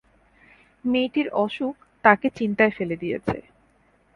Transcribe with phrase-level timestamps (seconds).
[0.85, 3.37] মেয়েটির অসুখ তাঁকে চিন্তায় ফেলে দিয়েছে।